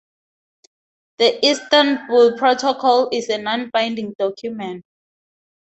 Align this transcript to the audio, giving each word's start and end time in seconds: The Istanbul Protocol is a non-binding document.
The 1.19 1.45
Istanbul 1.47 2.35
Protocol 2.35 3.09
is 3.11 3.29
a 3.29 3.37
non-binding 3.37 4.15
document. 4.17 4.83